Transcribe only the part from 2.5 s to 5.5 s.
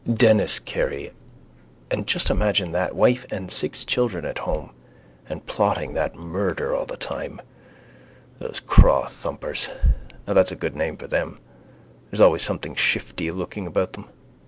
that. Wife and six children at home. And